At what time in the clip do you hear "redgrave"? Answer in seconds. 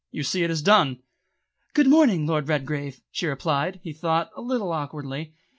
2.49-3.01